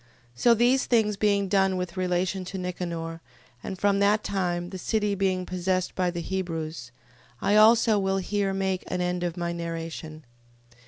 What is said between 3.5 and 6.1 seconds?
and from that time the city being possessed by